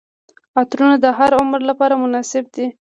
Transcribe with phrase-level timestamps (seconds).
[0.59, 2.67] عطرونه د هر عمر لپاره مناسب دي.